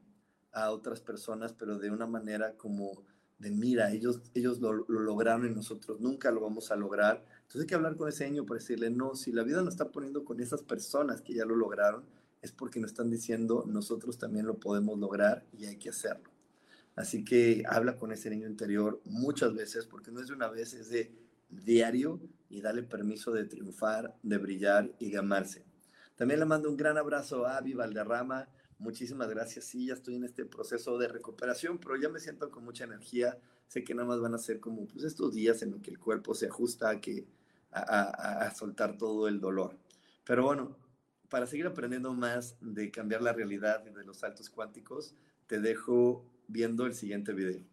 [0.51, 3.03] a otras personas, pero de una manera como
[3.39, 7.23] de mira, ellos, ellos lo, lograron y nosotros nunca lo vamos a lograr.
[7.41, 9.91] Entonces hay que hablar con ese niño para decirle, no, si la vida nos está
[9.91, 12.03] poniendo con esas personas que ya lo lograron,
[12.41, 16.29] es porque nos están diciendo, nosotros también lo podemos lograr y hay que hacerlo.
[16.95, 20.73] Así que habla con ese niño interior muchas veces, porque no es de una vez,
[20.73, 21.11] es de
[21.49, 22.19] diario
[22.49, 25.63] y dale permiso de triunfar, de brillar y de amarse.
[26.15, 28.47] También le mando un gran abrazo a Avi Valderrama,
[28.79, 29.65] Muchísimas gracias.
[29.65, 33.37] Sí, ya estoy en este proceso de recuperación, pero ya me siento con mucha energía.
[33.67, 35.99] Sé que nada más van a ser como pues, estos días en los que el
[35.99, 37.25] cuerpo se ajusta a, que,
[37.71, 39.75] a, soltar todo el dolor.
[40.25, 40.77] Pero bueno,
[41.27, 45.15] para seguir aprendiendo más de cambiar la realidad y de los saltos cuánticos,
[45.47, 47.63] te dejo viendo el siguiente video.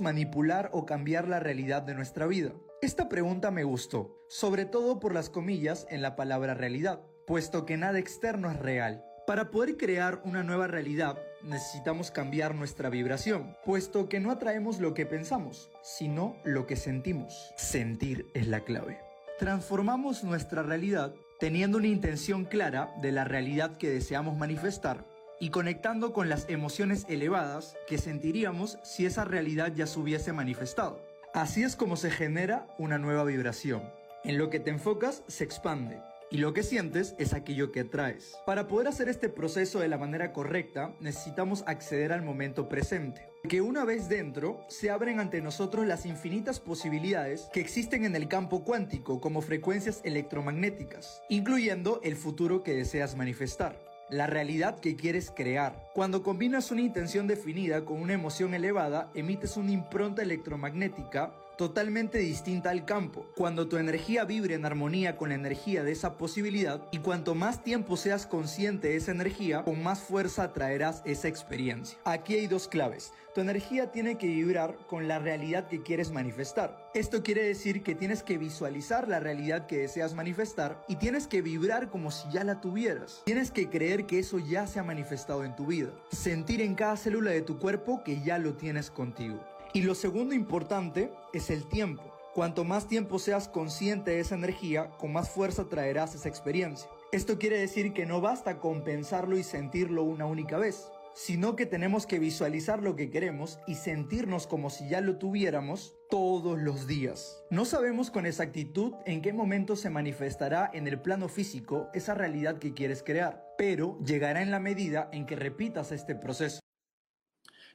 [0.00, 2.54] Manipular o cambiar la realidad de nuestra vida.
[2.80, 7.76] Esta pregunta me gustó, sobre todo por las comillas en la palabra realidad puesto que
[7.76, 9.04] nada externo es real.
[9.26, 14.94] Para poder crear una nueva realidad, necesitamos cambiar nuestra vibración, puesto que no atraemos lo
[14.94, 17.52] que pensamos, sino lo que sentimos.
[17.56, 18.98] Sentir es la clave.
[19.38, 25.04] Transformamos nuestra realidad teniendo una intención clara de la realidad que deseamos manifestar
[25.38, 31.02] y conectando con las emociones elevadas que sentiríamos si esa realidad ya se hubiese manifestado.
[31.34, 33.82] Así es como se genera una nueva vibración.
[34.24, 36.00] En lo que te enfocas se expande
[36.30, 38.36] y lo que sientes es aquello que atraes.
[38.46, 43.22] Para poder hacer este proceso de la manera correcta, necesitamos acceder al momento presente.
[43.48, 48.28] Que una vez dentro, se abren ante nosotros las infinitas posibilidades que existen en el
[48.28, 55.30] campo cuántico como frecuencias electromagnéticas, incluyendo el futuro que deseas manifestar la realidad que quieres
[55.30, 55.90] crear.
[55.94, 62.70] Cuando combinas una intención definida con una emoción elevada, emites una impronta electromagnética totalmente distinta
[62.70, 63.26] al campo.
[63.36, 67.64] Cuando tu energía vibre en armonía con la energía de esa posibilidad y cuanto más
[67.64, 71.98] tiempo seas consciente de esa energía, con más fuerza atraerás esa experiencia.
[72.04, 73.12] Aquí hay dos claves.
[73.34, 76.90] Tu energía tiene que vibrar con la realidad que quieres manifestar.
[76.94, 81.42] Esto quiere decir que tienes que visualizar la realidad que deseas manifestar y tienes que
[81.42, 83.22] vibrar como si ya la tuvieras.
[83.26, 85.90] Tienes que creer que eso ya se ha manifestado en tu vida.
[86.12, 89.44] Sentir en cada célula de tu cuerpo que ya lo tienes contigo.
[89.74, 92.02] Y lo segundo importante es el tiempo.
[92.34, 96.88] Cuanto más tiempo seas consciente de esa energía, con más fuerza traerás esa experiencia.
[97.12, 101.66] Esto quiere decir que no basta con pensarlo y sentirlo una única vez, sino que
[101.66, 106.86] tenemos que visualizar lo que queremos y sentirnos como si ya lo tuviéramos todos los
[106.86, 107.42] días.
[107.50, 112.58] No sabemos con exactitud en qué momento se manifestará en el plano físico esa realidad
[112.58, 116.60] que quieres crear, pero llegará en la medida en que repitas este proceso.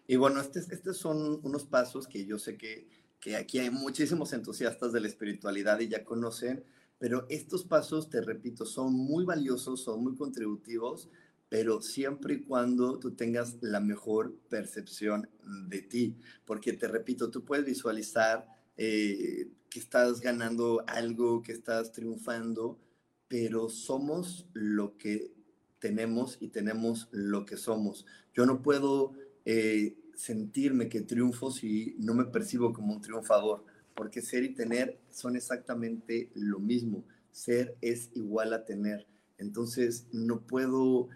[0.08, 2.88] Y bueno, estos, estos son unos pasos que yo sé que,
[3.20, 6.64] que aquí hay muchísimos entusiastas de la espiritualidad y ya conocen,
[7.00, 11.10] pero estos pasos, te repito, son muy valiosos, son muy contributivos,
[11.50, 15.30] pero siempre y cuando tú tengas la mejor percepción
[15.68, 21.92] de ti, porque te repito, tú puedes visualizar eh, que estás ganando algo, que estás
[21.92, 22.80] triunfando,
[23.28, 25.32] pero somos lo que
[25.80, 28.06] tenemos y tenemos lo que somos.
[28.34, 29.14] Yo no puedo
[29.46, 33.64] eh, sentirme que triunfo si no me percibo como un triunfador,
[33.96, 37.04] porque ser y tener son exactamente lo mismo.
[37.32, 39.08] Ser es igual a tener.
[39.38, 41.10] Entonces no puedo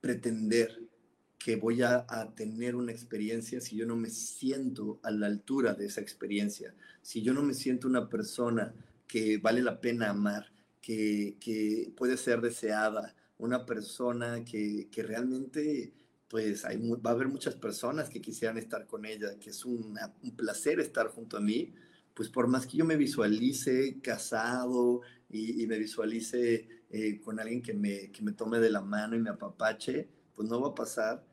[0.00, 0.90] pretender
[1.38, 2.06] que voy a,
[2.36, 7.22] tener una experiencia si yo no me siento a la altura de esa experiencia, si
[7.22, 8.74] yo no me siento una persona
[9.06, 10.52] que vale la pena amar,
[10.82, 15.94] que, que puede ser deseada, una persona que, que realmente
[16.30, 19.98] pues hay, va a haber muchas personas que quisieran estar con ella, que es un
[20.36, 21.74] placer estar junto a mí,
[22.14, 27.74] pues por más que yo me visualice casado y, me visualice eh, con alguien que
[27.74, 31.24] me, que me tome de la mano y me apapache, pues no va a pasar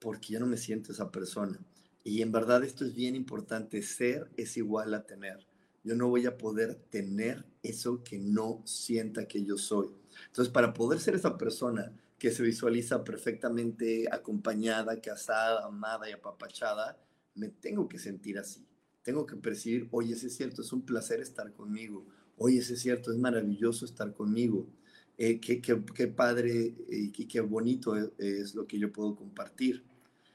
[0.00, 1.58] porque yo no me siento esa persona.
[2.02, 3.82] Y en verdad esto es bien importante.
[3.82, 5.46] Ser es igual a tener.
[5.84, 9.90] Yo no voy a poder tener eso que no sienta que yo soy.
[10.26, 17.02] Entonces, para poder ser esa persona que se visualiza perfectamente acompañada, casada, amada y apapachada,
[17.34, 18.68] me tengo que sentir así.
[19.02, 22.06] Tengo que percibir, oye, ese es cierto, es un placer estar conmigo.
[22.36, 24.68] Oye, ese es cierto, es maravilloso estar conmigo.
[25.16, 29.16] Eh, qué, qué, qué, padre y qué, qué bonito es, es lo que yo puedo
[29.16, 29.86] compartir.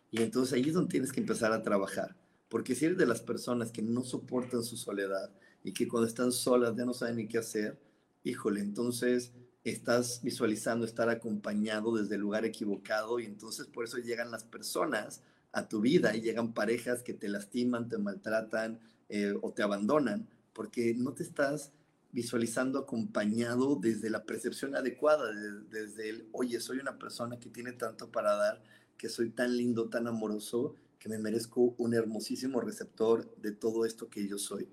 [0.09, 2.15] Y entonces ahí es donde tienes que empezar a trabajar.
[2.49, 5.31] Porque si eres de las personas que no soportan su soledad
[5.63, 7.79] y que cuando están solas ya no saben ni qué hacer,
[8.23, 9.33] híjole, entonces
[9.72, 15.24] estás visualizando estar acompañado desde el lugar equivocado y entonces por eso llegan las personas
[15.51, 20.28] a tu vida y llegan parejas que te lastiman, te maltratan eh, o te abandonan,
[20.53, 21.72] porque no te estás
[22.11, 25.32] visualizando acompañado desde la percepción adecuada,
[25.70, 28.63] desde el, oye, soy una persona que tiene tanto para dar,
[28.97, 34.09] que soy tan lindo, tan amoroso, que me merezco un hermosísimo receptor de todo esto
[34.09, 34.70] que yo soy,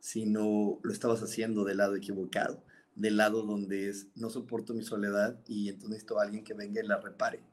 [0.00, 2.62] sino lo estabas haciendo del lado equivocado,
[2.94, 6.82] del lado donde es, no soporto mi soledad y entonces necesito a alguien que venga
[6.82, 7.52] y la repare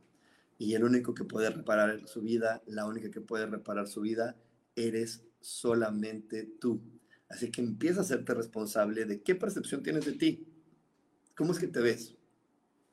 [0.60, 4.36] y el único que puede reparar su vida, la única que puede reparar su vida,
[4.76, 6.82] eres solamente tú.
[7.30, 10.46] Así que empieza a hacerte responsable de qué percepción tienes de ti.
[11.36, 12.16] ¿Cómo es que te ves?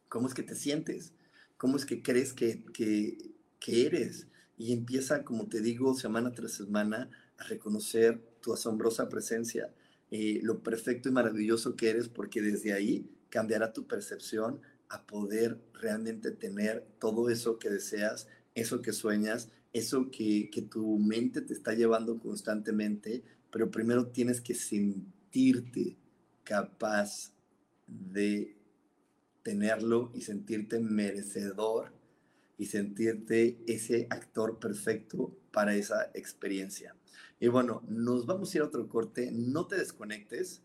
[0.09, 1.13] ¿Cómo es que te sientes?
[1.57, 4.29] ¿Cómo es que crees que, que, que eres?
[4.57, 9.75] Y empieza, como te digo, semana tras semana, a reconocer tu asombrosa presencia,
[10.11, 15.61] eh, lo perfecto y maravilloso que eres, porque desde ahí cambiará tu percepción a poder
[15.75, 21.53] realmente tener todo eso que deseas, eso que sueñas, eso que, que tu mente te
[21.53, 25.97] está llevando constantemente, pero primero tienes que sentirte
[26.45, 27.33] capaz
[27.87, 28.57] de
[29.43, 31.93] tenerlo y sentirte merecedor
[32.59, 36.97] y sentirte ese actor perfecto para esa experiencia.
[37.39, 39.31] Y bueno, nos vamos a ir a otro corte.
[39.33, 40.63] No te desconectes.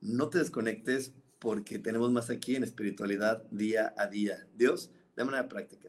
[0.00, 4.46] No te desconectes porque tenemos más aquí en espiritualidad día a día.
[4.54, 5.88] Dios, de manera práctica.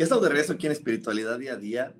[0.00, 1.94] Ya estamos de regreso aquí en Espiritualidad Día a Día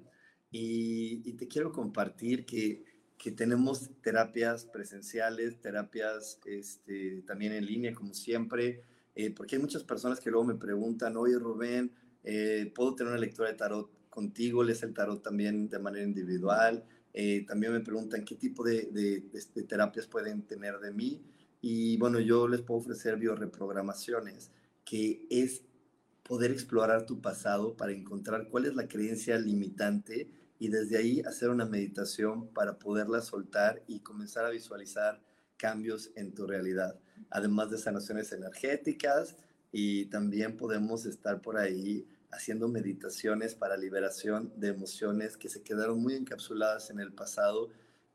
[0.50, 2.82] y, te quiero compartir que,
[3.18, 8.84] que, tenemos terapias presenciales, terapias este, también en línea, como siempre,
[9.14, 11.92] eh, porque hay muchas personas que luego me preguntan, oye Rubén,
[12.24, 16.82] eh, ¿puedo tener una lectura de tarot contigo, lees el tarot también de manera individual.
[17.12, 21.22] Eh, también me preguntan qué tipo de, de, terapias pueden tener de mí.
[21.60, 24.52] Y bueno, yo les puedo ofrecer bioreprogramaciones,
[24.86, 25.64] que es
[26.30, 31.50] poder explorar tu pasado para encontrar cuál es la creencia limitante y desde ahí hacer
[31.50, 35.20] una meditación para poderla soltar y comenzar a visualizar
[35.56, 37.00] cambios en tu realidad,
[37.30, 39.34] además de sanaciones energéticas
[39.72, 46.00] y también podemos estar por ahí haciendo meditaciones para liberación de emociones que se quedaron
[46.00, 47.70] muy encapsuladas en el pasado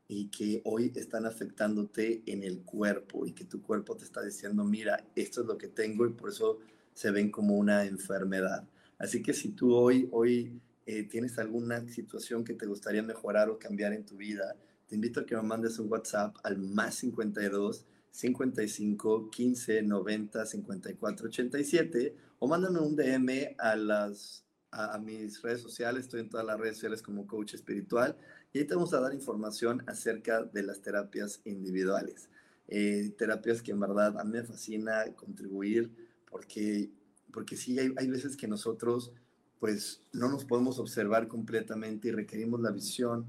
[0.08, 4.64] y que hoy están afectándote en el cuerpo y que tu cuerpo te está diciendo,
[4.64, 6.60] mira, esto es lo que tengo y por eso
[6.96, 8.66] se ven como una enfermedad.
[8.96, 13.58] Así que si tú hoy, hoy eh, tienes alguna situación que te gustaría mejorar o
[13.58, 17.84] cambiar en tu vida, te invito a que me mandes un WhatsApp al más 52
[18.10, 26.04] 55 15 90 54 87 o mándame un DM a, las, a, mis redes sociales.
[26.04, 28.16] Estoy en todas las redes sociales como coach espiritual
[28.54, 32.30] y ahí te vamos a dar información acerca de las terapias individuales.
[32.68, 36.05] Eh, terapias que en verdad a mí me fascina contribuir
[36.36, 36.90] porque,
[37.32, 39.10] porque sí, hay, hay veces que nosotros
[39.58, 43.26] pues no nos podemos observar completamente y requerimos la visión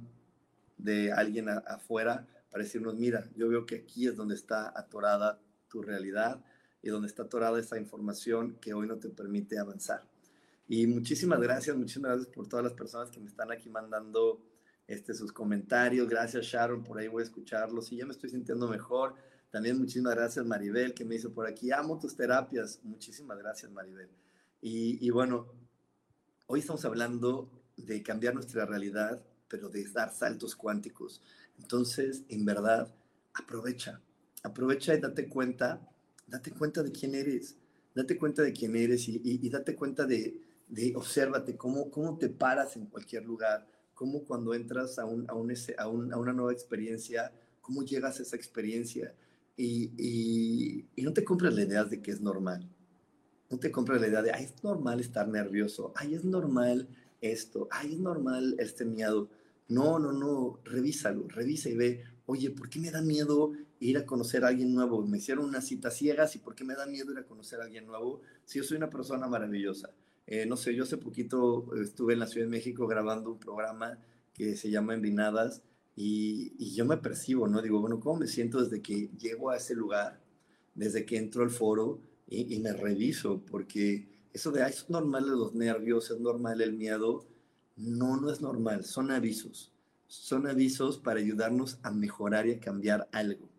[0.77, 5.39] de alguien afuera para decirnos, mira, yo veo que aquí es donde está atorada
[5.69, 6.43] tu realidad
[6.81, 10.03] y donde está atorada esa información que hoy no te permite avanzar.
[10.67, 14.41] Y muchísimas gracias, muchísimas gracias por todas las personas que me están aquí mandando
[14.85, 16.09] este, sus comentarios.
[16.09, 19.15] Gracias Sharon, por ahí voy a escucharlos y ya me estoy sintiendo mejor.
[19.57, 22.79] También muchísimas gracias Maribel que me dice por aquí, amo tus terapias.
[22.83, 24.07] Muchísimas gracias Maribel.
[24.61, 25.47] Y, y bueno,
[26.45, 31.23] hoy estamos hablando de cambiar nuestra realidad, pero de dar saltos cuánticos.
[31.57, 32.93] Entonces, en verdad,
[33.33, 33.99] aprovecha,
[34.43, 35.81] aprovecha y date cuenta,
[36.27, 37.55] date cuenta de quién eres,
[37.95, 42.75] date cuenta de quién eres y, date cuenta de, de obsérvate cómo, cómo te paras
[42.75, 45.51] en cualquier lugar, cómo cuando entras a, un, a, un,
[46.13, 49.15] a, una nueva experiencia, cómo llegas a esa experiencia.
[49.57, 52.69] Y, y, no te compres la idea de que es normal.
[53.49, 56.87] No te compres la idea de, ay, es normal estar nervioso, ay, es normal
[57.21, 59.29] esto, ay, es normal este miedo.
[59.67, 64.05] No, no, no, revísalo, revisa y ve, oye, ¿por qué me da miedo ir a
[64.05, 65.05] conocer a alguien nuevo?
[65.05, 67.63] Me hicieron una cita ciegas y ¿por qué me da miedo ir a conocer a
[67.63, 68.21] alguien nuevo?
[68.45, 69.91] Si yo soy una persona maravillosa.
[70.27, 73.97] Eh, no sé, yo hace poquito estuve en la Ciudad de México grabando un programa
[74.33, 75.63] que se llama Envinadas
[75.97, 77.59] y, y yo me percibo, ¿no?
[77.59, 80.21] Digo, bueno, ¿cómo me siento desde que llego a ese lugar,
[80.75, 83.41] desde que entro al foro y, y me reviso?
[83.49, 87.25] Porque eso de, ay, es normal los nervios, es normal el miedo,
[87.75, 89.73] no, no es normal, son avisos.
[90.05, 93.49] Son avisos para ayudarnos a mejorar y a cambiar algo.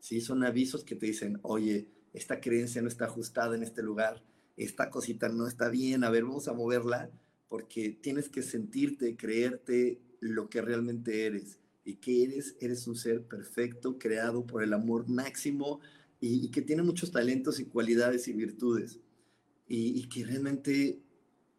[0.00, 0.20] ¿sí?
[0.20, 4.24] Son avisos que te dicen, oye, esta creencia no está ajustada en este lugar,
[4.56, 7.10] esta cosita no está bien, a ver, vamos a moverla,
[7.48, 11.60] porque tienes que sentirte, creerte lo que realmente eres.
[11.86, 15.80] Y que eres, eres un ser perfecto, creado por el amor máximo
[16.20, 19.00] y, que tiene muchos talentos y cualidades y virtudes.
[19.66, 21.00] Y, que realmente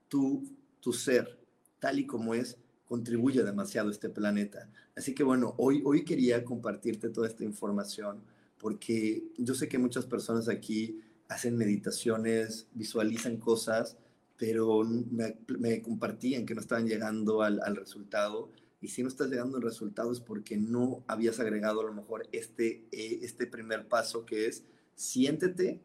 [0.07, 0.43] tú,
[0.79, 1.39] tu ser,
[1.79, 4.69] tal y como es, contribuye demasiado a este planeta.
[4.95, 8.21] Así que bueno, hoy, hoy quería compartirte toda esta información
[8.57, 10.99] porque yo sé que muchas personas aquí
[11.29, 13.97] hacen meditaciones, visualizan cosas,
[14.37, 18.51] pero me, compartían que no estaban llegando al, al, resultado.
[18.81, 22.27] Y si no estás llegando al resultado es porque no habías agregado a lo mejor
[22.31, 24.63] este, eh, este primer paso que es
[24.95, 25.81] siéntete,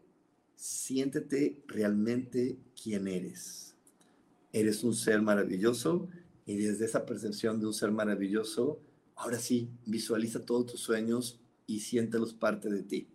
[0.57, 3.73] siéntete realmente quién eres
[4.53, 6.09] eres un ser maravilloso
[6.45, 8.81] y desde esa percepción de un ser maravilloso,
[9.17, 13.09] ahora sí, visualiza todos tus sueños y siéntelos parte de ti.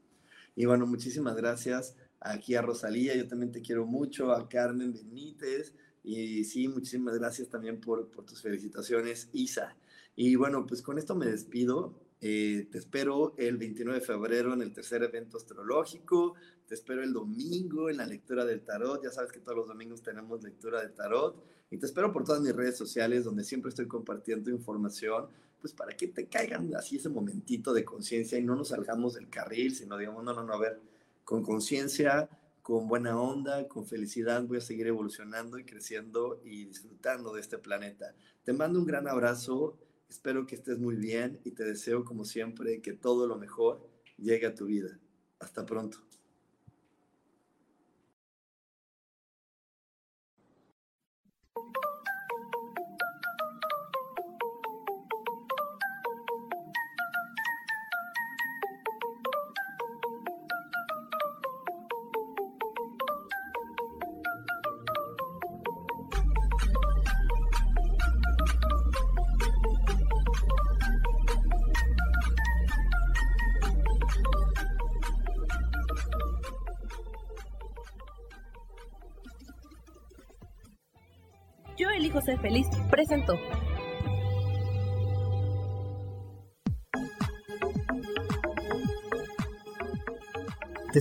[0.55, 5.75] Y bueno, muchísimas gracias aquí a Rosalía, yo también te quiero mucho, a Carmen Benítez,
[6.08, 9.76] y sí, muchísimas gracias también por, por tus felicitaciones, Isa.
[10.16, 11.99] Y bueno, pues con esto me despido.
[12.22, 16.36] Eh, te espero el 29 de febrero en el tercer evento astrológico.
[16.66, 19.03] Te espero el domingo en la lectura del tarot.
[19.03, 21.43] Ya sabes que todos los domingos tenemos lectura del tarot.
[21.70, 25.28] Y te espero por todas mis redes sociales donde siempre estoy compartiendo información,
[25.60, 29.28] pues para que te caigan así ese momentito de conciencia y no nos salgamos del
[29.28, 30.80] carril, sino digamos, no, no, no, a ver,
[31.26, 32.30] con conciencia,
[32.68, 37.57] con buena onda, con felicidad, voy a seguir evolucionando y creciendo y disfrutando de este
[37.57, 38.13] planeta.
[38.43, 42.82] Te mando un gran abrazo Espero que estés muy bien y te deseo, como siempre,
[42.82, 44.99] que todo lo mejor llegue a tu vida.
[45.39, 45.99] Hasta pronto.